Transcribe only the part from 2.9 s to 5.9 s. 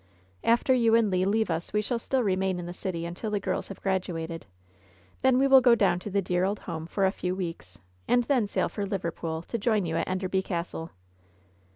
until the girls shall have graduated. Then we will go